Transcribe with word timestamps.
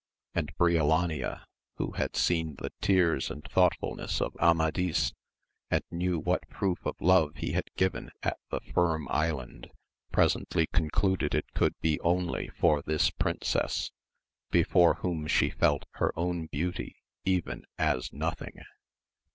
And 0.33 0.51
Brio 0.57 0.87
lania, 0.89 1.43
who 1.75 1.91
had 1.91 2.15
seen 2.15 2.55
the 2.55 2.71
tears 2.81 3.29
and 3.29 3.43
thoughtfubiess 3.43 4.19
of 4.19 4.35
Amadis, 4.37 5.13
and 5.69 5.83
knew 5.91 6.17
what 6.17 6.49
proof 6.49 6.83
of 6.87 6.95
love 6.99 7.35
he 7.35 7.51
had 7.51 7.69
given 7.77 8.09
at 8.23 8.39
the 8.49 8.61
Firm 8.61 9.07
Island, 9.11 9.69
presently 10.11 10.65
concluded 10.65 11.35
it 11.35 11.53
could 11.53 11.79
be 11.81 11.99
only 11.99 12.47
for 12.47 12.81
this 12.81 13.11
princess, 13.11 13.91
before 14.49 14.95
whom 14.95 15.27
she 15.27 15.51
felt 15.51 15.85
her 15.91 16.11
own 16.17 16.47
beauty 16.47 16.95
even 17.23 17.63
as 17.77 18.11
nothing. 18.11 18.55